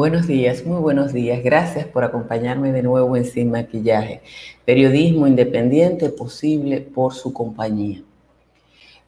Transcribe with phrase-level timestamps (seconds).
[0.00, 1.44] Buenos días, muy buenos días.
[1.44, 4.22] Gracias por acompañarme de nuevo en Sin Maquillaje.
[4.64, 8.00] Periodismo independiente posible por su compañía.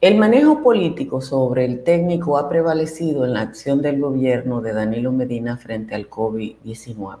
[0.01, 5.11] El manejo político sobre el técnico ha prevalecido en la acción del gobierno de Danilo
[5.11, 7.17] Medina frente al COVID-19.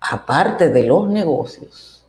[0.00, 2.02] Aparte de los negocios,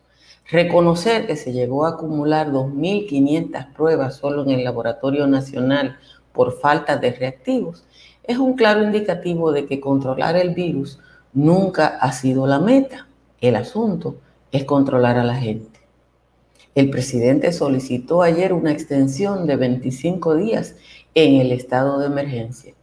[0.50, 5.98] reconocer que se llegó a acumular 2.500 pruebas solo en el Laboratorio Nacional
[6.32, 7.84] por falta de reactivos
[8.28, 11.00] es un claro indicativo de que controlar el virus
[11.34, 13.08] nunca ha sido la meta.
[13.40, 14.18] El asunto
[14.52, 15.80] es controlar a la gente.
[16.76, 20.76] El presidente solicitó ayer una extensión de 25 días
[21.16, 22.74] en el estado de emergencia.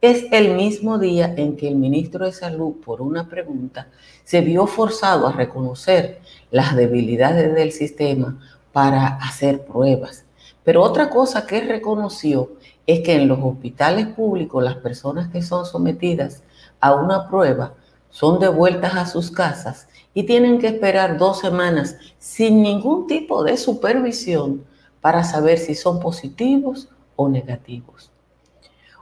[0.00, 3.88] Es el mismo día en que el ministro de Salud, por una pregunta,
[4.24, 8.38] se vio forzado a reconocer las debilidades del sistema
[8.72, 10.24] para hacer pruebas.
[10.62, 12.50] Pero otra cosa que reconoció
[12.86, 16.42] es que en los hospitales públicos las personas que son sometidas
[16.80, 17.74] a una prueba
[18.10, 23.56] son devueltas a sus casas y tienen que esperar dos semanas sin ningún tipo de
[23.56, 24.64] supervisión
[25.00, 28.10] para saber si son positivos o negativos.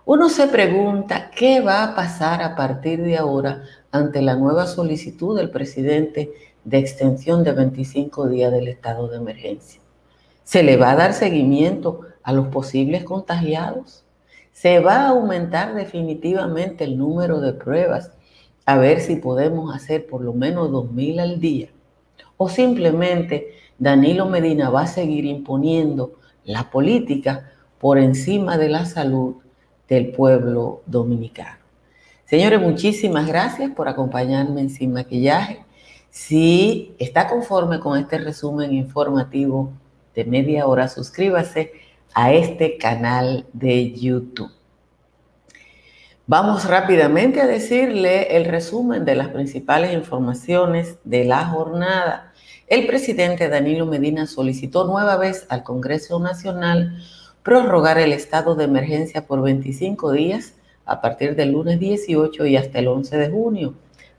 [0.04, 5.36] Uno se pregunta qué va a pasar a partir de ahora ante la nueva solicitud
[5.36, 6.32] del presidente
[6.64, 9.80] de extensión de 25 días del estado de emergencia.
[10.44, 14.04] ¿Se le va a dar seguimiento a los posibles contagiados?
[14.52, 18.10] ¿Se va a aumentar definitivamente el número de pruebas
[18.66, 21.68] a ver si podemos hacer por lo menos 2.000 al día?
[22.36, 29.36] ¿O simplemente Danilo Medina va a seguir imponiendo la política por encima de la salud
[29.88, 31.60] del pueblo dominicano?
[32.26, 35.64] Señores, muchísimas gracias por acompañarme en Sin Maquillaje.
[36.10, 39.72] Si está conforme con este resumen informativo
[40.14, 44.50] de media hora, suscríbase a este canal de YouTube.
[46.26, 52.32] Vamos rápidamente a decirle el resumen de las principales informaciones de la jornada.
[52.66, 57.02] El presidente Danilo Medina solicitó nueva vez al Congreso Nacional
[57.42, 60.52] prorrogar el estado de emergencia por 25 días
[60.84, 63.74] a partir del lunes 18 y hasta el 11 de junio,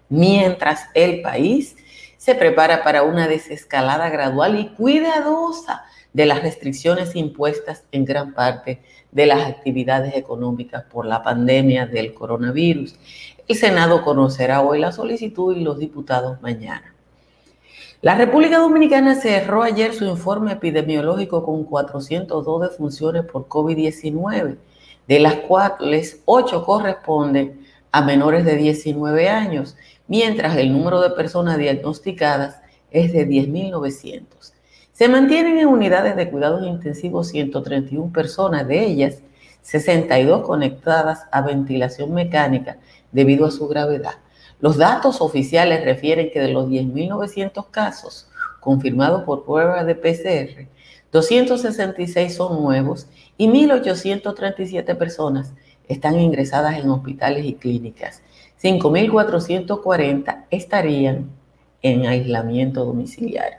[0.09, 1.75] mientras el país
[2.17, 5.83] se prepara para una desescalada gradual y cuidadosa
[6.13, 8.81] de las restricciones impuestas en gran parte
[9.11, 12.95] de las actividades económicas por la pandemia del coronavirus.
[13.47, 16.93] El Senado conocerá hoy la solicitud y los diputados mañana.
[18.01, 24.57] La República Dominicana cerró ayer su informe epidemiológico con 402 defunciones por COVID-19,
[25.07, 29.75] de las cuales 8 corresponden a menores de 19 años,
[30.07, 34.53] mientras el número de personas diagnosticadas es de 10.900.
[34.99, 39.21] Se mantienen en unidades de cuidados intensivos 131 personas, de ellas
[39.61, 42.79] 62 conectadas a ventilación mecánica
[43.13, 44.15] debido a su gravedad.
[44.59, 48.27] Los datos oficiales refieren que de los 10.900 casos
[48.59, 50.67] confirmados por pruebas de PCR,
[51.13, 53.07] 266 son nuevos
[53.37, 55.53] y 1.837 personas
[55.87, 58.21] están ingresadas en hospitales y clínicas.
[58.61, 61.29] 5.440 estarían
[61.81, 63.58] en aislamiento domiciliario.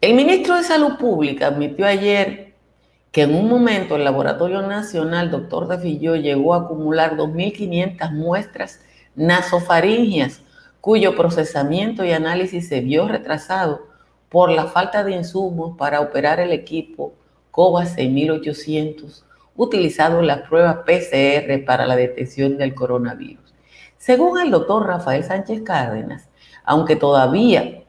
[0.00, 2.54] El ministro de Salud Pública admitió ayer
[3.12, 8.80] que en un momento el Laboratorio Nacional Doctor de Filló llegó a acumular 2.500 muestras
[9.14, 10.40] nasofaringias
[10.80, 13.88] cuyo procesamiento y análisis se vio retrasado
[14.30, 17.12] por la falta de insumos para operar el equipo
[17.50, 23.52] COVA 6800 utilizado en las pruebas PCR para la detección del coronavirus.
[23.98, 26.30] Según el doctor Rafael Sánchez Cárdenas,
[26.64, 27.82] aunque todavía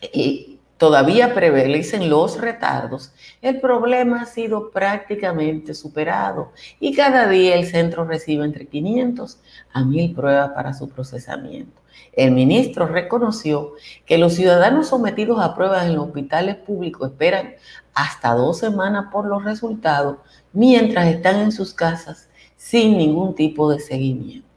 [0.00, 0.47] eh,
[0.78, 3.12] todavía prevalecen los retardos,
[3.42, 9.38] el problema ha sido prácticamente superado y cada día el centro recibe entre 500
[9.72, 11.82] a 1000 pruebas para su procesamiento.
[12.12, 13.74] El ministro reconoció
[14.06, 17.54] que los ciudadanos sometidos a pruebas en los hospitales públicos esperan
[17.92, 20.16] hasta dos semanas por los resultados
[20.52, 24.47] mientras están en sus casas sin ningún tipo de seguimiento.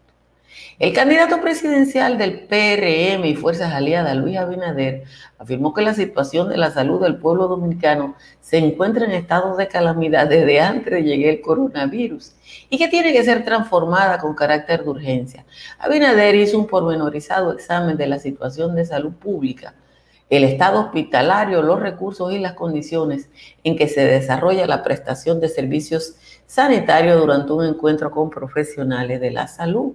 [0.81, 5.03] El candidato presidencial del PRM y Fuerzas Aliadas, Luis Abinader,
[5.37, 9.67] afirmó que la situación de la salud del pueblo dominicano se encuentra en estado de
[9.67, 12.31] calamidad desde antes de llegar el coronavirus
[12.71, 15.45] y que tiene que ser transformada con carácter de urgencia.
[15.77, 19.75] Abinader hizo un pormenorizado examen de la situación de salud pública,
[20.31, 23.29] el estado hospitalario, los recursos y las condiciones
[23.63, 26.15] en que se desarrolla la prestación de servicios
[26.47, 29.93] sanitarios durante un encuentro con profesionales de la salud.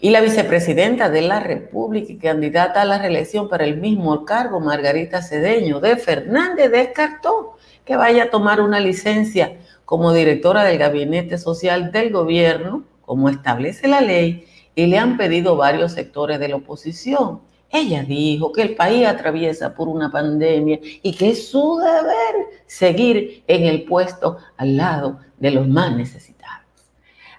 [0.00, 4.60] Y la vicepresidenta de la República y candidata a la reelección para el mismo cargo,
[4.60, 11.38] Margarita Cedeño de Fernández, descartó que vaya a tomar una licencia como directora del Gabinete
[11.38, 16.56] Social del Gobierno, como establece la ley, y le han pedido varios sectores de la
[16.56, 17.40] oposición.
[17.70, 23.42] Ella dijo que el país atraviesa por una pandemia y que es su deber seguir
[23.46, 26.35] en el puesto al lado de los más necesitados.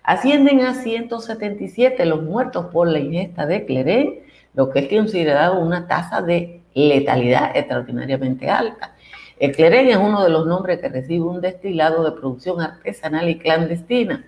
[0.07, 4.21] Ascienden a 177 los muertos por la ingesta de cleren,
[4.53, 8.95] lo que es considerado una tasa de letalidad extraordinariamente alta.
[9.37, 13.37] El cleren es uno de los nombres que recibe un destilado de producción artesanal y
[13.37, 14.25] clandestina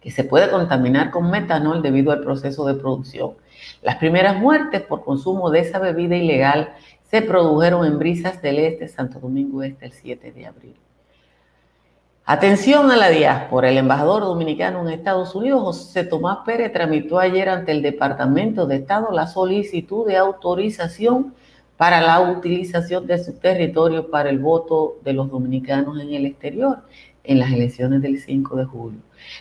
[0.00, 3.32] que se puede contaminar con metanol debido al proceso de producción.
[3.82, 6.72] Las primeras muertes por consumo de esa bebida ilegal
[7.10, 10.76] se produjeron en Brisas del Este, Santo Domingo Este, el 7 de abril.
[12.24, 13.68] Atención a la diáspora.
[13.68, 18.76] El embajador dominicano en Estados Unidos, José Tomás Pérez, tramitó ayer ante el Departamento de
[18.76, 21.34] Estado la solicitud de autorización
[21.76, 26.78] para la utilización de su territorio para el voto de los dominicanos en el exterior
[27.24, 29.00] en las elecciones del 5 de julio.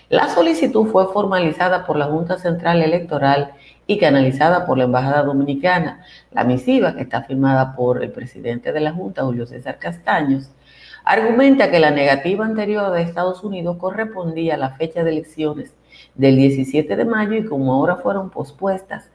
[0.10, 3.52] La solicitud fue formalizada por la Junta Central Electoral
[3.86, 6.04] y canalizada por la Embajada Dominicana.
[6.32, 10.50] La misiva, que está firmada por el presidente de la Junta, Julio César Castaños,
[11.04, 15.74] argumenta que la negativa anterior de Estados Unidos correspondía a la fecha de elecciones
[16.16, 19.10] del 17 de mayo y como ahora fueron pospuestas,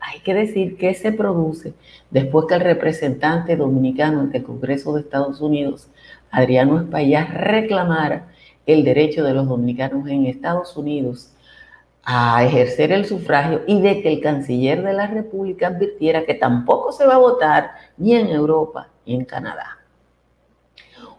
[0.00, 1.74] hay que decir que se produce
[2.10, 5.88] después que el representante dominicano ante el Congreso de Estados Unidos,
[6.30, 8.26] Adriano Espaillat, reclamara
[8.66, 11.32] el derecho de los dominicanos en Estados Unidos
[12.02, 16.92] a ejercer el sufragio y de que el canciller de la República advirtiera que tampoco
[16.92, 19.79] se va a votar ni en Europa ni en Canadá.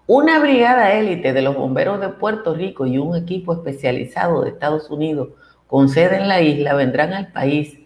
[0.08, 4.90] Una brigada élite de los bomberos de Puerto Rico y un equipo especializado de Estados
[4.90, 5.30] Unidos
[5.68, 7.78] con sede en la isla vendrán al país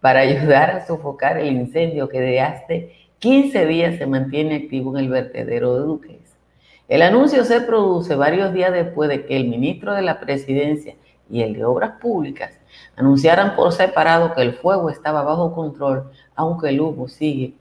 [0.00, 5.04] para ayudar a sofocar el incendio que de hace 15 días se mantiene activo en
[5.04, 6.36] el vertedero de Duques.
[6.86, 10.94] El anuncio se produce varios días después de que el ministro de la Presidencia
[11.28, 12.52] y el de Obras Públicas
[12.94, 17.54] anunciaran por separado que el fuego estaba bajo control, aunque el humo sigue,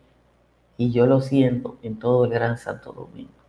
[0.77, 3.42] y yo lo siento, en todo el Gran Santo Domingo.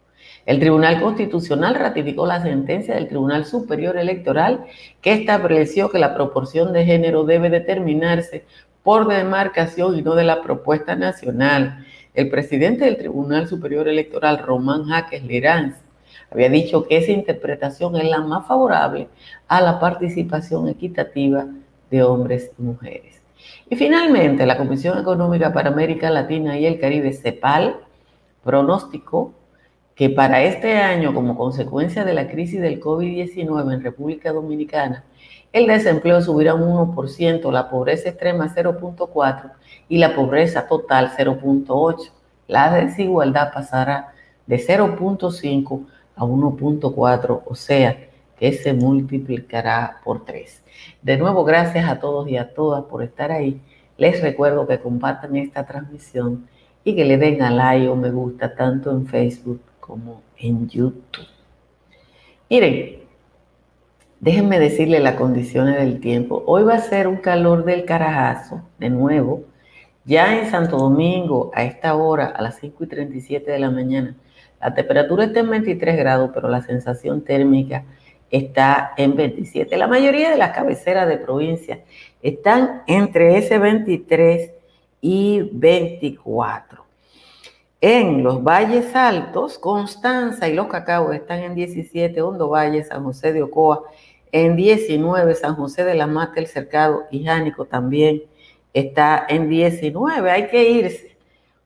[0.46, 4.64] El Tribunal Constitucional ratificó la sentencia del Tribunal Superior Electoral
[5.00, 8.44] que estableció que la proporción de género debe determinarse
[8.82, 14.85] por demarcación y no de la propuesta nacional el presidente del Tribunal Superior Electoral, Román
[14.85, 15.75] Jaques Liranz,
[16.31, 19.08] había dicho que esa interpretación es la más favorable
[19.49, 21.46] a la participación equitativa
[21.91, 23.20] de hombres y mujeres.
[23.69, 27.81] Y finalmente, la Comisión Económica para América Latina y el Caribe, CEPAL,
[28.44, 29.32] pronosticó
[29.94, 35.05] que para este año, como consecuencia de la crisis del COVID-19 en República Dominicana,
[35.52, 39.52] el desempleo subirá un 1%, la pobreza extrema 0.4%
[39.88, 42.11] y la pobreza total 0.8%.
[42.49, 44.12] La desigualdad pasará
[44.46, 45.87] de 0.5
[46.17, 47.96] a 1.4, o sea
[48.37, 50.62] que se multiplicará por 3.
[51.02, 53.61] De nuevo, gracias a todos y a todas por estar ahí.
[53.96, 56.49] Les recuerdo que compartan esta transmisión
[56.82, 61.26] y que le den a like o me gusta tanto en Facebook como en YouTube.
[62.48, 63.00] Miren,
[64.19, 66.42] déjenme decirle las condiciones del tiempo.
[66.46, 69.44] Hoy va a ser un calor del carajazo, de nuevo.
[70.06, 74.17] Ya en Santo Domingo, a esta hora, a las 5 y 37 de la mañana,
[74.58, 77.84] la temperatura está en 23 grados, pero la sensación térmica
[78.31, 79.76] está en 27.
[79.76, 81.81] La mayoría de las cabeceras de provincia
[82.22, 84.50] están entre ese 23
[85.03, 86.83] y 24.
[87.86, 93.34] En los valles altos, Constanza y Los Cacaos están en 17, Hondo Valle, San José
[93.34, 93.82] de Ocoa
[94.32, 98.22] en 19, San José de la Mata, El Cercado y Jánico también
[98.72, 100.31] está en 19.
[100.31, 101.19] Hay que irse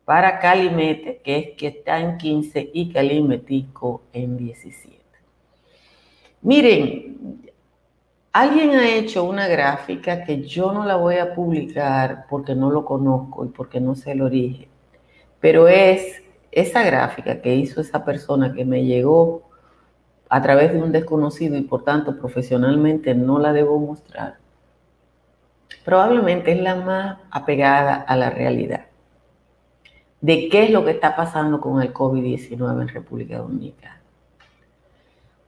[0.04, 4.98] para Calimete, que es que está en 15, y Calimetico en 17.
[6.42, 7.48] Miren,
[8.32, 12.84] alguien ha hecho una gráfica que yo no la voy a publicar porque no lo
[12.84, 14.67] conozco y porque no sé el origen
[15.40, 19.42] pero es esa gráfica que hizo esa persona que me llegó
[20.28, 24.36] a través de un desconocido y por tanto profesionalmente no la debo mostrar,
[25.84, 28.88] probablemente es la más apegada a la realidad
[30.20, 34.02] de qué es lo que está pasando con el COVID-19 en República Dominicana.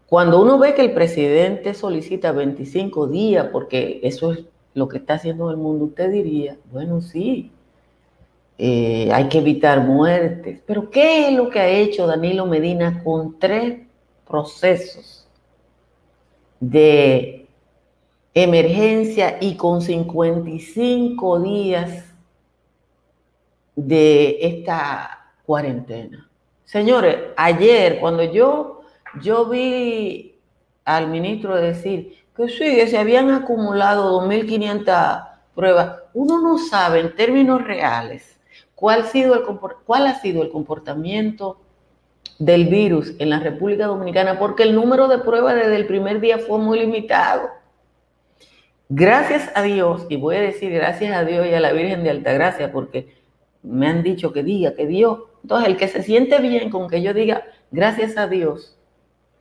[0.07, 4.45] Cuando uno ve que el presidente solicita 25 días, porque eso es
[4.75, 7.53] lo que está haciendo el mundo, usted diría, bueno, sí,
[8.63, 10.61] eh, hay que evitar muertes.
[10.67, 13.87] Pero ¿qué es lo que ha hecho Danilo Medina con tres
[14.29, 15.27] procesos
[16.61, 17.47] de
[18.35, 22.05] emergencia y con 55 días
[23.77, 26.29] de esta cuarentena?
[26.67, 28.83] Señores, ayer cuando yo,
[29.23, 30.39] yo vi
[30.85, 35.97] al ministro decir que sí, que se habían acumulado 2.500 pruebas.
[36.13, 38.37] Uno no sabe en términos reales
[38.81, 39.03] cuál,
[40.07, 41.61] ha sido el comportamiento
[42.39, 46.39] del virus en la República Dominicana, porque el número de pruebas desde el primer día
[46.39, 47.51] fue muy limitado.
[48.89, 52.11] Gracias a Dios, y voy a decir gracias a Dios y a la Virgen de
[52.11, 53.15] Altagracia, porque
[53.63, 55.21] me han dicho que diga, que Dios.
[55.43, 58.79] Entonces, el que se siente bien con que yo diga gracias a Dios,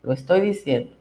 [0.03, 0.91] lo estoy diciendo,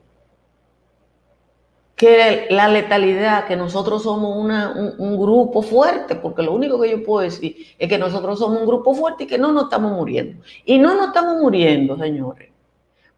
[1.99, 7.25] que la letalidad, que nosotros somos un, grupo fuerte, porque lo único que yo puedo
[7.25, 10.41] decir es que nosotros somos un grupo fuerte y que no nos estamos muriendo.
[10.65, 12.53] Y no nos estamos muriendo, señores.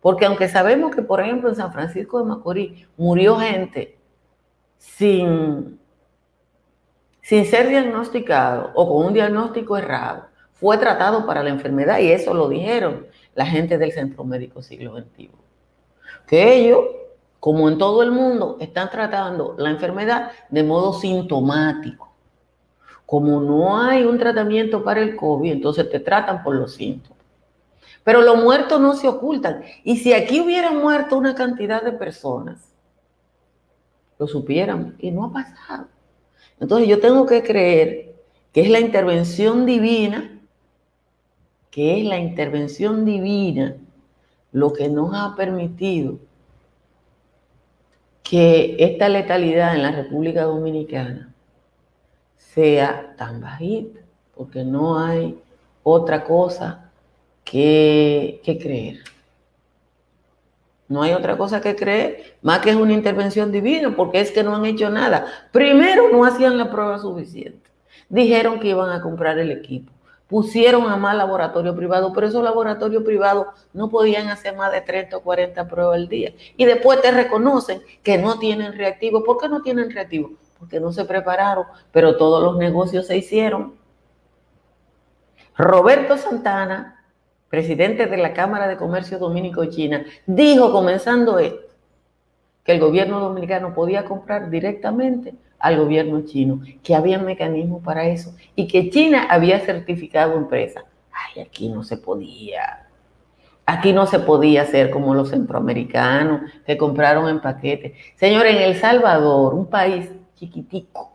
[0.01, 3.99] Porque aunque sabemos que, por ejemplo, en San Francisco de Macorís murió gente
[4.79, 5.79] sin,
[7.21, 12.33] sin ser diagnosticado o con un diagnóstico errado, fue tratado para la enfermedad y eso
[12.33, 15.31] lo dijeron la gente del Centro Médico Siglo XXI.
[16.27, 16.79] Que ellos
[17.41, 22.13] como en todo el mundo, están tratando la enfermedad de modo sintomático.
[23.07, 27.19] Como no hay un tratamiento para el COVID, entonces te tratan por los síntomas.
[28.05, 29.65] Pero los muertos no se ocultan.
[29.83, 32.73] Y si aquí hubiera muerto una cantidad de personas,
[34.19, 35.87] lo supieran y no ha pasado.
[36.61, 38.15] Entonces yo tengo que creer
[38.53, 40.39] que es la intervención divina,
[41.71, 43.77] que es la intervención divina
[44.53, 46.19] lo que nos ha permitido
[48.31, 51.35] que esta letalidad en la República Dominicana
[52.37, 53.99] sea tan bajita,
[54.37, 55.37] porque no hay
[55.83, 56.93] otra cosa
[57.43, 58.99] que, creer.
[60.87, 64.45] No hay otra cosa que creer, más que es una intervención divina, porque es que
[64.45, 65.27] no han hecho nada.
[65.51, 67.69] Primero, no hacían la prueba suficiente.
[68.09, 69.91] Dijeron que iban a comprar el equipo
[70.31, 75.17] pusieron a más laboratorio privado, pero esos laboratorios privados no podían hacer más de 30
[75.17, 76.33] o 40 pruebas al día.
[76.57, 79.25] Y después te reconocen que no tienen reactivos.
[79.25, 80.31] ¿Por qué no tienen reactivos?
[80.57, 83.75] Porque no se prepararon, pero todos los negocios se hicieron.
[85.59, 87.05] Roberto Santana,
[87.49, 91.75] presidente de la Cámara de Comercio Dominico China, dijo comenzando esto,
[92.63, 98.35] que el gobierno dominicano podía comprar directamente al gobierno chino, que había mecanismos para eso
[98.57, 100.85] y que China había certificado empresas.
[101.13, 102.87] Ay, aquí no se podía.
[103.67, 107.93] Aquí no se podía hacer como los centroamericanos que compraron en paquetes.
[108.17, 111.15] Señores, en El Salvador, un país chiquitico,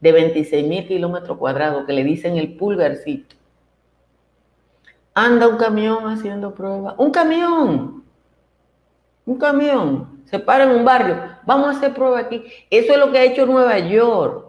[0.00, 3.36] de 26 mil kilómetros cuadrados, que le dicen el pulgarcito,
[5.14, 6.94] anda un camión haciendo pruebas.
[6.98, 8.04] Un camión.
[9.24, 12.44] Un camión se para en un barrio, vamos a hacer prueba aquí.
[12.70, 14.46] Eso es lo que ha hecho Nueva York,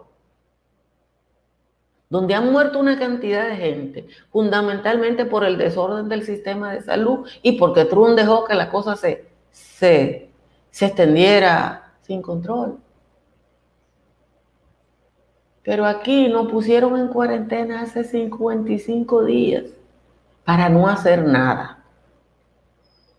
[2.08, 7.26] donde han muerto una cantidad de gente, fundamentalmente por el desorden del sistema de salud
[7.42, 10.30] y porque Trump dejó que la cosa se, se,
[10.70, 12.78] se extendiera sin control.
[15.64, 19.64] Pero aquí nos pusieron en cuarentena hace 55 días
[20.44, 21.82] para no hacer nada.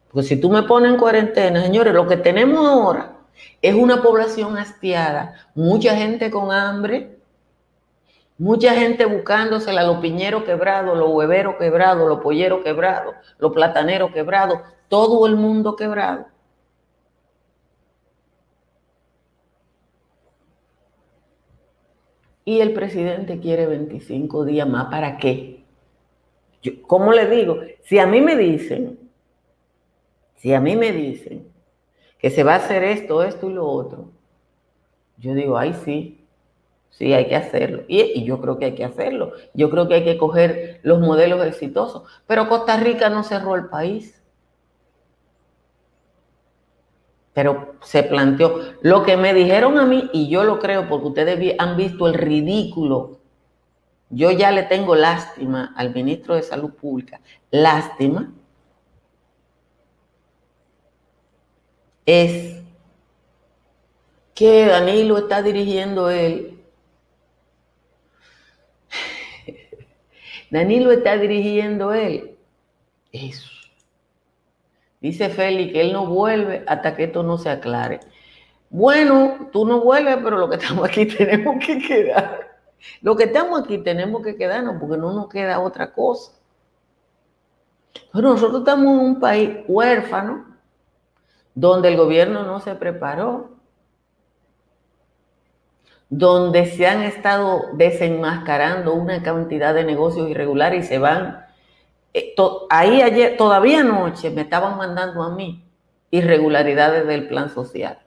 [0.10, 3.17] Porque si tú me pones en cuarentena, señores, lo que tenemos ahora
[3.62, 7.18] es una población hastiada, mucha gente con hambre,
[8.38, 14.60] mucha gente buscándosela, los piñeros quebrados, los hueveros quebrados, los polleros quebrados, los plataneros quebrados,
[14.90, 16.28] todo el mundo quebrado.
[22.46, 24.86] Y el presidente quiere 25 días más.
[24.86, 25.66] ¿Para qué?
[26.88, 27.60] ¿Cómo le digo?
[27.84, 29.08] Si a mí me dicen
[30.38, 31.52] si a mí me dicen
[32.20, 34.10] que se va a hacer esto, esto y lo otro,
[35.18, 36.26] yo digo, ay, sí,
[36.90, 37.84] sí, hay que hacerlo.
[37.88, 39.34] Y, yo creo que hay que hacerlo.
[39.54, 42.04] Yo creo que hay que coger los modelos exitosos.
[42.28, 44.22] Pero Costa Rica no cerró el país.
[47.34, 48.60] Pero se planteó.
[48.82, 52.14] Lo que me dijeron a mí, y yo lo creo porque ustedes han visto el
[52.16, 53.20] ridículo.
[54.10, 57.22] Yo ya le tengo lástima al ministro de Salud Pública.
[57.52, 58.34] Lástima
[62.08, 62.56] es
[64.34, 66.64] que Danilo está dirigiendo él.
[70.50, 72.38] Danilo está dirigiendo él.
[73.12, 73.50] Eso.
[75.02, 78.00] Dice Félix que él no vuelve hasta que esto no se aclare.
[78.70, 82.58] Bueno, tú no vuelves, pero lo que estamos aquí tenemos que quedar.
[83.02, 86.32] Lo que estamos aquí tenemos que quedarnos porque no nos queda otra cosa.
[88.14, 90.47] Pero nosotros estamos en un país huérfano
[91.58, 93.50] donde el gobierno no se preparó,
[96.08, 101.48] donde se han estado desenmascarando una cantidad de negocios irregulares y se van.
[102.14, 102.36] Eh,
[102.70, 105.68] ahí ayer, todavía anoche, me estaban mandando a mí
[106.12, 107.98] irregularidades del plan social.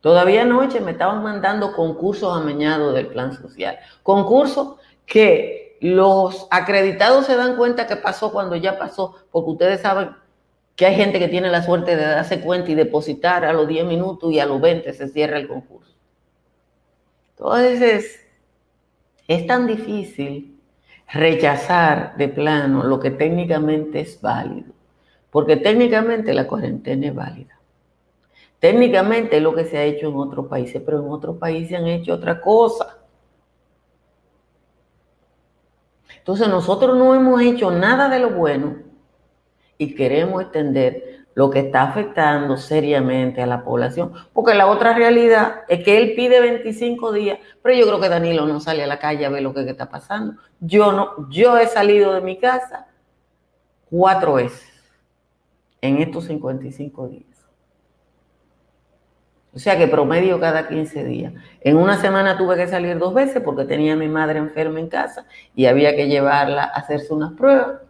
[0.00, 3.78] Todavía anoche me estaban mandando concursos amañados del plan social.
[4.02, 10.10] Concursos que los acreditados se dan cuenta que pasó cuando ya pasó, porque ustedes saben
[10.78, 13.84] que hay gente que tiene la suerte de darse cuenta y depositar a los 10
[13.84, 15.92] minutos y a los 20 se cierra el concurso.
[17.30, 18.20] Entonces,
[19.26, 20.56] es tan difícil
[21.12, 24.72] rechazar de plano lo que técnicamente es válido,
[25.32, 27.58] porque técnicamente la cuarentena es válida.
[28.60, 31.88] Técnicamente es lo que se ha hecho en otros países, pero en otros países han
[31.88, 32.98] hecho otra cosa.
[36.18, 38.87] Entonces nosotros no hemos hecho nada de lo bueno
[39.78, 45.60] y queremos extender lo que está afectando seriamente a la población, porque la otra realidad
[45.68, 48.98] es que él pide 25 días, pero yo creo que Danilo no sale a la
[48.98, 50.34] calle a ver lo que está pasando.
[50.58, 52.88] Yo no, yo he salido de mi casa
[53.88, 54.68] cuatro veces
[55.80, 57.24] en estos 55 días.
[59.54, 61.32] O sea que promedio cada 15 días.
[61.60, 64.88] En una semana tuve que salir dos veces porque tenía a mi madre enferma en
[64.88, 67.87] casa y había que llevarla a hacerse unas pruebas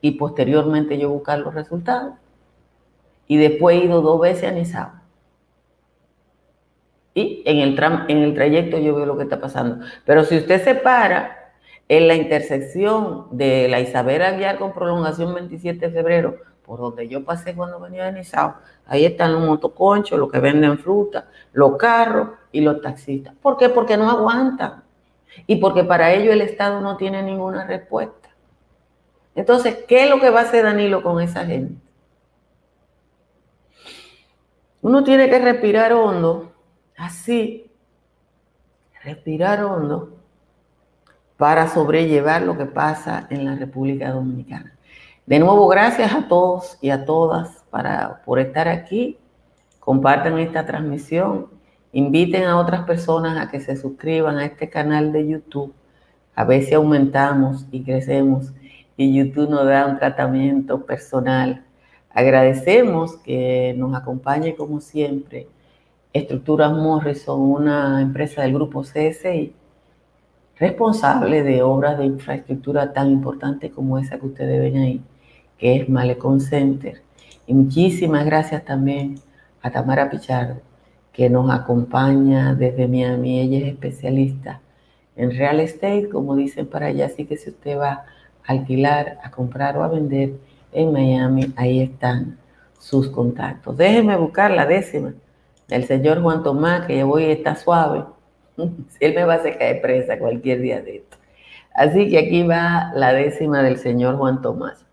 [0.00, 2.14] y posteriormente yo buscar los resultados.
[3.26, 4.92] Y después he ido dos veces a Nizao.
[7.14, 9.84] Y en el, en el trayecto yo veo lo que está pasando.
[10.04, 11.52] Pero si usted se para
[11.88, 17.24] en la intersección de la Isabel Aguiar con prolongación 27 de febrero por donde yo
[17.24, 22.30] pasé cuando venía de Nizao, ahí están los motoconchos, los que venden fruta, los carros
[22.50, 23.34] y los taxistas.
[23.40, 23.68] ¿Por qué?
[23.68, 24.82] Porque no aguantan.
[25.46, 28.25] Y porque para ello el Estado no tiene ninguna respuesta.
[29.36, 31.74] Entonces, ¿qué es lo que va a hacer Danilo con esa gente?
[34.80, 36.52] Uno tiene que respirar hondo,
[36.96, 37.70] así,
[39.04, 40.16] respirar hondo,
[41.36, 44.74] para sobrellevar lo que pasa en la República Dominicana.
[45.26, 49.18] De nuevo, gracias a todos y a todas para, por estar aquí.
[49.80, 51.48] Compartan esta transmisión.
[51.92, 55.74] Inviten a otras personas a que se suscriban a este canal de YouTube.
[56.34, 58.52] A ver si aumentamos y crecemos
[58.96, 61.64] y YouTube nos da un tratamiento personal.
[62.10, 65.48] Agradecemos que nos acompañe como siempre
[66.12, 69.52] Estructuras Morrison, una empresa del grupo CSI,
[70.58, 75.02] responsable de obras de infraestructura tan importantes como esa que ustedes ven ahí
[75.58, 77.02] que es Malecón Center.
[77.46, 79.16] Y muchísimas gracias también
[79.62, 80.60] a Tamara Pichardo,
[81.12, 83.40] que nos acompaña desde Miami.
[83.40, 84.60] Ella es especialista
[85.16, 87.06] en real estate, como dicen para allá.
[87.06, 88.04] Así que si usted va
[88.46, 90.34] alquilar, a comprar o a vender
[90.72, 92.38] en Miami, ahí están
[92.78, 93.76] sus contactos.
[93.76, 95.14] Déjenme buscar la décima
[95.68, 98.04] del señor Juan Tomás, que ya voy está suave.
[99.00, 101.16] Él me va a hacer caer presa cualquier día de esto.
[101.74, 104.86] Así que aquí va la décima del señor Juan Tomás.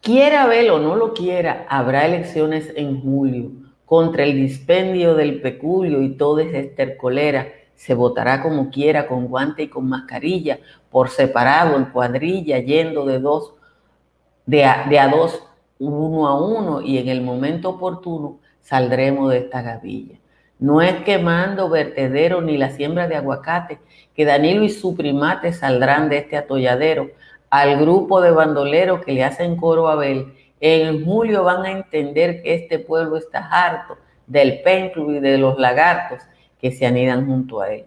[0.00, 3.50] Quiera verlo o no lo quiera, habrá elecciones en julio.
[3.84, 7.48] Contra el dispendio del peculio y toda esa estercolera,
[7.82, 13.18] se votará como quiera, con guante y con mascarilla, por separado, en cuadrilla, yendo de
[13.18, 13.54] dos,
[14.46, 15.42] de a, dos,
[15.80, 20.16] uno a uno, y en el momento oportuno saldremos de esta gavilla.
[20.60, 23.80] No es quemando vertedero ni la siembra de aguacate,
[24.14, 27.10] que Danilo y su primate saldrán de este atolladero
[27.50, 32.44] al grupo de bandoleros que le hacen coro a Abel, en julio van a entender
[32.44, 36.20] que este pueblo está harto del penclo y de los lagartos
[36.62, 37.84] que se anidan junto a él.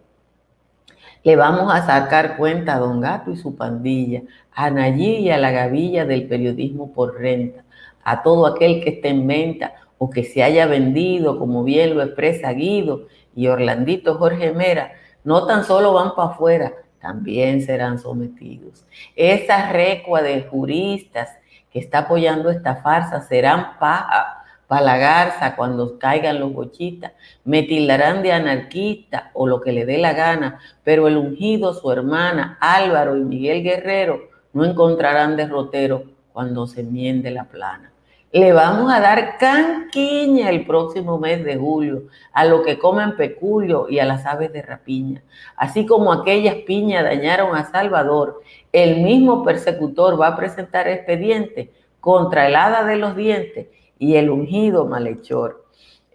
[1.23, 4.21] Le vamos a sacar cuenta a Don Gato y su pandilla,
[4.53, 7.63] a Nayí y a la gavilla del periodismo por renta,
[8.03, 12.03] a todo aquel que esté en venta o que se haya vendido, como bien lo
[12.03, 14.91] expresa Guido y Orlandito Jorge Mera,
[15.23, 18.85] no tan solo van para afuera, también serán sometidos.
[19.15, 21.29] Esa recua de juristas
[21.71, 28.23] que está apoyando esta farsa serán paja la garza cuando caigan los bochitas, me tildarán
[28.23, 33.15] de anarquista o lo que le dé la gana, pero el ungido, su hermana, Álvaro
[33.15, 37.91] y Miguel Guerrero no encontrarán derrotero cuando se enmiende la plana.
[38.31, 43.87] Le vamos a dar canquiña el próximo mes de julio a lo que comen peculio
[43.87, 45.23] y a las aves de rapiña.
[45.55, 48.41] Así como aquellas piñas dañaron a Salvador,
[48.73, 54.29] el mismo persecutor va a presentar expediente contra el hada de los dientes y el
[54.29, 55.65] ungido malhechor.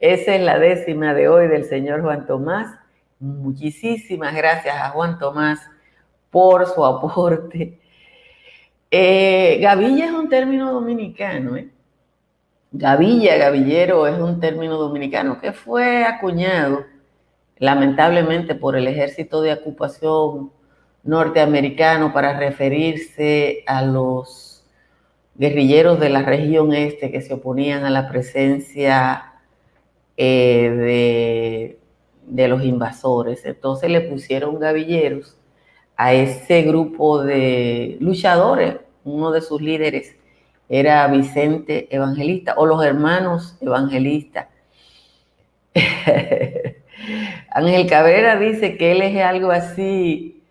[0.00, 2.74] Esa es la décima de hoy del señor Juan Tomás.
[3.18, 5.60] Muchísimas gracias a Juan Tomás
[6.30, 7.78] por su aporte.
[8.90, 11.70] Eh, gavilla es un término dominicano, ¿eh?
[12.72, 16.84] Gavilla, gavillero, es un término dominicano que fue acuñado
[17.58, 20.50] lamentablemente por el ejército de ocupación
[21.02, 24.49] norteamericano para referirse a los
[25.34, 29.32] guerrilleros de la región este que se oponían a la presencia
[30.16, 31.78] eh, de,
[32.26, 33.44] de los invasores.
[33.44, 35.36] Entonces le pusieron gavilleros
[35.96, 38.76] a ese grupo de luchadores.
[39.04, 40.16] Uno de sus líderes
[40.68, 44.46] era Vicente Evangelista o los hermanos evangelistas.
[47.50, 50.42] Ángel Cabrera dice que él es algo así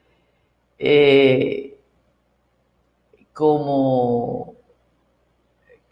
[0.78, 1.78] eh,
[3.34, 4.56] como,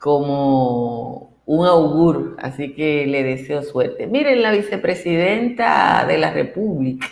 [0.08, 4.08] como un augur, así que le deseo suerte.
[4.08, 7.08] Miren, la vicepresidenta de la República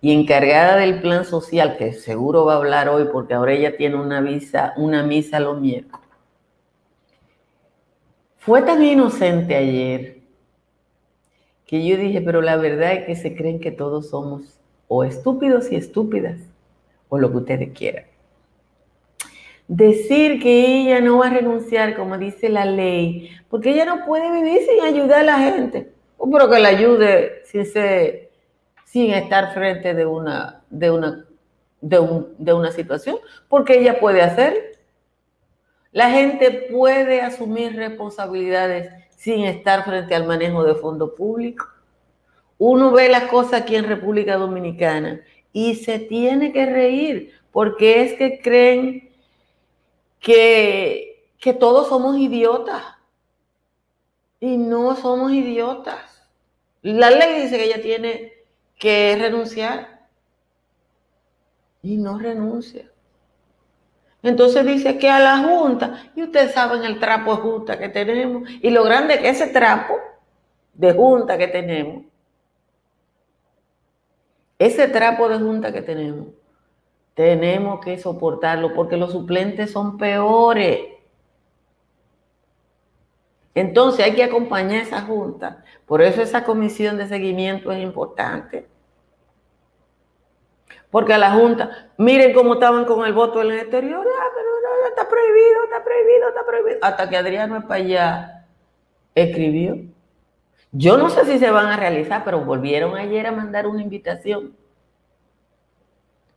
[0.00, 3.96] y encargada del plan social, que seguro va a hablar hoy porque ahora ella tiene
[3.96, 6.06] una, visa, una misa los miércoles,
[8.36, 10.18] fue tan inocente ayer
[11.66, 15.72] que yo dije, pero la verdad es que se creen que todos somos o estúpidos
[15.72, 16.38] y estúpidas,
[17.08, 18.04] o lo que ustedes quieran.
[19.68, 24.32] Decir que ella no va a renunciar, como dice la ley, porque ella no puede
[24.32, 25.92] vivir sin ayudar a la gente.
[26.32, 27.66] Pero que la ayude sin,
[28.84, 31.26] sin estar frente de una, de, una,
[31.82, 34.78] de, de una situación, porque ella puede hacer.
[35.92, 41.66] La gente puede asumir responsabilidades sin estar frente al manejo de fondo público.
[42.56, 45.20] Uno ve las cosas aquí en República Dominicana
[45.52, 49.07] y se tiene que reír porque es que creen
[50.20, 52.82] que, que todos somos idiotas
[54.40, 56.26] y no somos idiotas.
[56.82, 58.32] La ley dice que ella tiene
[58.78, 60.08] que renunciar
[61.82, 62.90] y no renuncia.
[64.22, 68.48] Entonces dice que a la Junta, y ustedes saben el trapo de Junta que tenemos,
[68.50, 69.94] y lo grande que ese trapo
[70.74, 72.04] de Junta que tenemos,
[74.58, 76.28] ese trapo de Junta que tenemos,
[77.18, 80.82] tenemos que soportarlo porque los suplentes son peores.
[83.56, 85.64] Entonces hay que acompañar esa Junta.
[85.84, 88.68] Por eso esa comisión de seguimiento es importante.
[90.92, 94.48] Porque a la Junta, miren cómo estaban con el voto en el exterior, ah, pero
[94.62, 96.78] no, está prohibido, está prohibido, está prohibido.
[96.82, 98.46] Hasta que Adriano España
[99.16, 99.76] escribió.
[100.70, 104.54] Yo no sé si se van a realizar, pero volvieron ayer a mandar una invitación.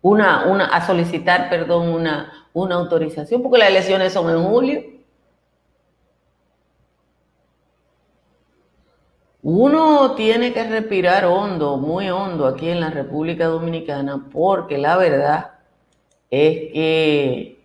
[0.01, 4.83] Una, una, a solicitar, perdón, una, una autorización, porque las elecciones son en julio.
[9.43, 15.51] Uno tiene que respirar hondo, muy hondo aquí en la República Dominicana, porque la verdad
[16.29, 17.61] es que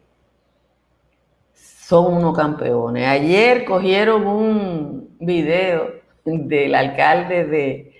[1.54, 3.06] son unos campeones.
[3.06, 5.92] Ayer cogieron un video
[6.24, 7.94] del alcalde de,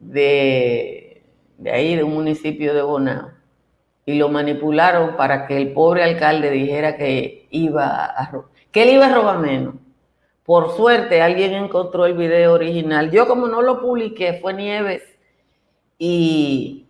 [0.00, 0.99] de,
[1.60, 3.30] de ahí, de un municipio de Bonao,
[4.06, 9.06] y lo manipularon para que el pobre alcalde dijera que iba a que él iba
[9.06, 9.74] a robar menos.
[10.44, 13.10] Por suerte alguien encontró el video original.
[13.10, 15.02] Yo como no lo publiqué, fue Nieves
[15.98, 16.86] y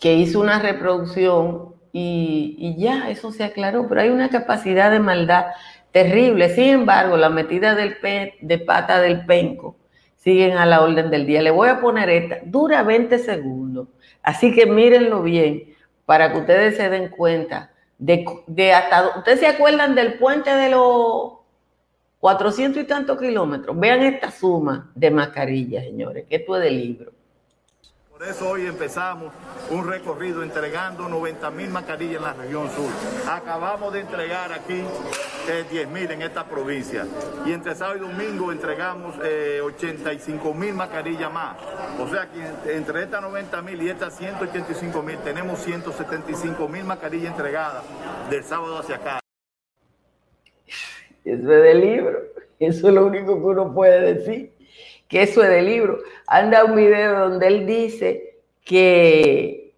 [0.00, 5.46] que hizo una reproducción y, ya, eso se aclaró, pero hay una capacidad de maldad
[5.90, 6.54] terrible.
[6.54, 7.96] Sin embargo, la metida del
[8.40, 9.76] de pata del penco
[10.22, 11.42] siguen a la orden del día.
[11.42, 13.88] Le voy a poner esta, dura 20 segundos,
[14.22, 19.18] así que mírenlo bien para que ustedes se den cuenta de, de hasta...
[19.18, 21.42] ¿Ustedes se acuerdan del puente de los
[22.22, 23.76] 400 y tantos kilómetros.
[23.76, 27.12] Vean esta suma de mascarillas, señores, que esto es de libro.
[28.22, 29.32] Por eso hoy empezamos
[29.68, 32.88] un recorrido entregando 90 mil mascarillas en la región sur.
[33.28, 34.80] Acabamos de entregar aquí
[35.72, 37.04] 10 eh, mil en esta provincia.
[37.44, 41.56] Y entre sábado y domingo entregamos 85 eh, mil mascarillas más.
[41.98, 47.32] O sea que entre estas 90 mil y estas 185 mil tenemos 175 mil mascarillas
[47.32, 47.82] entregadas
[48.30, 49.18] del sábado hacia acá.
[51.24, 52.20] Eso es de libro.
[52.60, 54.61] Eso es lo único que uno puede decir.
[55.12, 55.98] Que eso es de libro.
[56.26, 59.74] Anda un video donde él dice que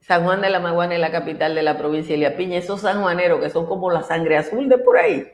[0.00, 2.58] San Juan de la Maguana es la capital de la provincia de Liapiña.
[2.58, 5.26] Esos sanjuaneros que son como la sangre azul de por ahí.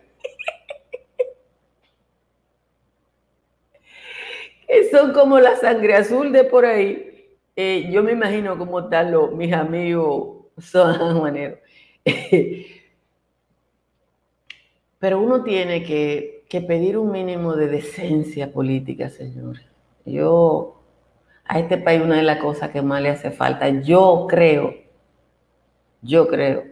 [4.67, 7.37] que son como la sangre azul de por ahí.
[7.55, 11.59] Eh, yo me imagino cómo están los, mis amigos sanjuaneros.
[14.99, 19.63] Pero uno tiene que, pedir un mínimo de decencia política, señores.
[20.05, 20.81] Yo,
[21.45, 24.75] a este país una de las cosas que más le hace falta, yo creo,
[26.01, 26.65] yo creo,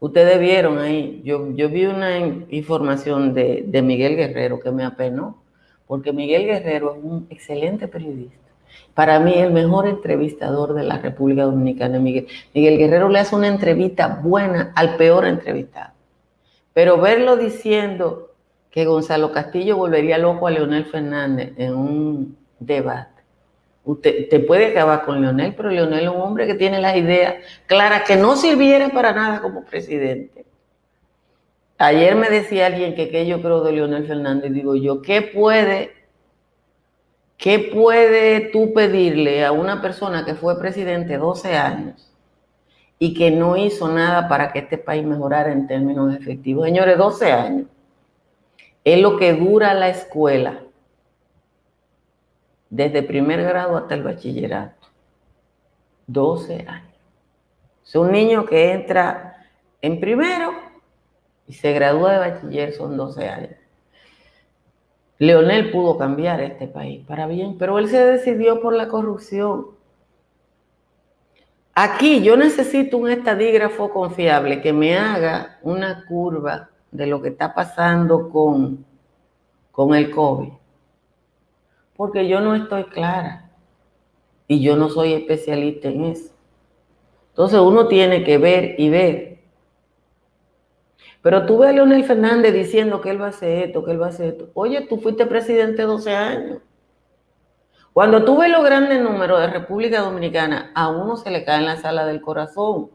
[0.00, 5.42] ustedes vieron ahí, yo, yo vi una información de, de Miguel Guerrero que me apenó,
[5.86, 8.48] porque Miguel Guerrero es un excelente periodista.
[8.94, 12.26] Para mí, el mejor entrevistador de la República Dominicana, Miguel.
[12.54, 15.92] Miguel Guerrero le hace una entrevista buena al peor entrevistado.
[16.72, 18.27] Pero verlo diciendo
[18.70, 23.22] que Gonzalo Castillo volvería loco a Leonel Fernández en un debate.
[23.84, 27.36] Usted te puede acabar con Leonel, pero Leonel es un hombre que tiene las ideas
[27.66, 30.44] claras que no sirviera para nada como presidente.
[31.78, 35.92] Ayer me decía alguien que qué yo creo de Leonel Fernández, digo yo, ¿qué puede,
[37.38, 42.12] ¿qué puede tú pedirle a una persona que fue presidente 12 años
[42.98, 46.66] y que no hizo nada para que este país mejorara en términos efectivos?
[46.66, 47.66] Señores, 12 años
[48.92, 50.62] es lo que dura la escuela
[52.70, 54.86] desde primer grado hasta el bachillerato.
[56.06, 56.94] 12 años.
[57.84, 59.46] Es un niño que entra
[59.80, 60.52] en primero
[61.46, 63.56] y se gradúa de bachiller, son 12 años.
[65.18, 69.66] Leonel pudo cambiar este país para bien, pero él se decidió por la corrupción.
[71.74, 77.54] Aquí yo necesito un estadígrafo confiable que me haga una curva de lo que está
[77.54, 78.84] pasando con,
[79.72, 80.58] con el COVID
[81.98, 83.50] porque yo no estoy clara
[84.46, 86.32] y yo no soy especialista en eso.
[87.30, 89.40] Entonces uno tiene que ver y ver.
[91.20, 94.00] Pero tú ves a Leonel Fernández diciendo que él va a hacer esto, que él
[94.00, 94.48] va a hacer esto.
[94.54, 96.58] Oye, tú fuiste presidente 12 años.
[97.92, 101.66] Cuando tú ves los grandes números de República Dominicana, a uno se le cae en
[101.66, 102.90] la sala del corazón.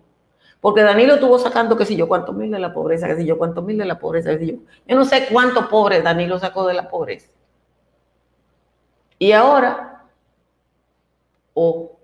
[0.64, 3.38] Porque Danilo estuvo sacando, qué sé yo, cuántos mil de la pobreza, qué sé yo,
[3.38, 4.54] cuántos mil de la pobreza, qué sé yo.
[4.88, 7.28] Yo no sé cuántos pobres Danilo sacó de la pobreza.
[9.20, 10.06] Y ahora,
[11.54, 12.00] o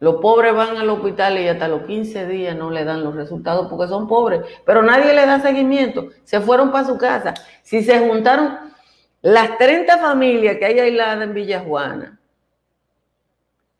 [0.00, 3.68] los pobres van al hospital y hasta los 15 días no le dan los resultados
[3.70, 6.08] porque son pobres, pero nadie le da seguimiento.
[6.24, 7.32] Se fueron para su casa.
[7.62, 8.58] Si se juntaron
[9.22, 12.20] las 30 familias que hay aisladas en Villajuana,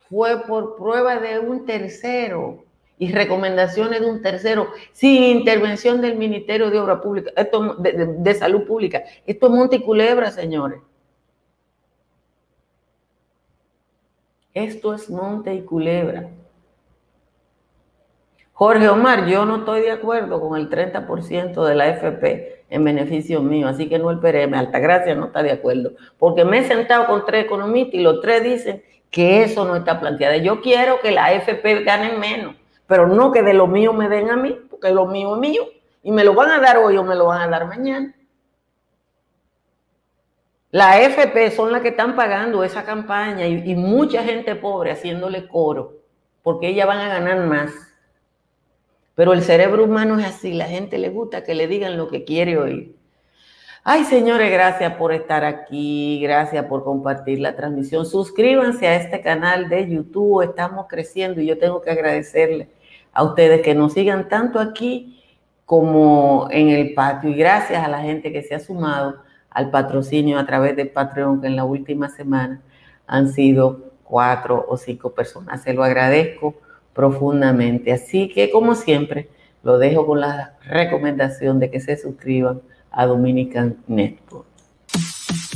[0.09, 2.64] fue por prueba de un tercero
[3.02, 8.34] y recomendaciones de un tercero, sin intervención del Ministerio de Obra Pública, esto, de, de
[8.34, 9.02] Salud Pública.
[9.26, 10.80] Esto es Monte y Culebra, señores.
[14.54, 16.28] Esto es monte y culebra.
[18.52, 23.42] Jorge Omar, yo no estoy de acuerdo con el 30% de la FP en beneficio
[23.42, 27.06] mío, así que no el PRM, Altagracia no está de acuerdo, porque me he sentado
[27.06, 30.36] con tres economistas y los tres dicen que eso no está planteado.
[30.36, 32.54] Yo quiero que la FP gane menos,
[32.92, 35.62] pero no que de lo mío me den a mí, porque lo mío es mío
[36.02, 38.14] y me lo van a dar hoy o me lo van a dar mañana.
[40.70, 46.02] La FP son las que están pagando esa campaña y, mucha gente pobre haciéndole coro,
[46.42, 47.72] porque ellas van a ganar más.
[49.14, 52.24] Pero el cerebro humano es así, la gente le gusta que le digan lo que
[52.24, 52.94] quiere oír.
[53.85, 58.05] Ay, señores, gracias por estar aquí, gracias por compartir la transmisión.
[58.05, 62.68] Suscríbanse a este canal de YouTube, estamos creciendo y yo tengo que agradecerle
[63.12, 65.22] a ustedes que nos sigan tanto aquí
[65.64, 69.16] como en el patio y gracias a la gente que se ha sumado
[69.51, 72.61] al patrocinio a través de Patreon, que en la última semana
[73.07, 75.62] han sido cuatro o cinco personas.
[75.62, 76.55] Se lo agradezco
[76.92, 77.92] profundamente.
[77.92, 79.29] Así que, como siempre,
[79.62, 84.51] lo dejo con la recomendación de que se suscriban a Dominican Network.